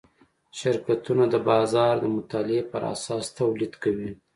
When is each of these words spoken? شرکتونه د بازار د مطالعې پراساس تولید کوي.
شرکتونه 0.59 1.23
د 1.29 1.35
بازار 1.49 1.93
د 1.99 2.05
مطالعې 2.15 2.61
پراساس 2.71 3.25
تولید 3.39 3.73
کوي. 3.83 4.11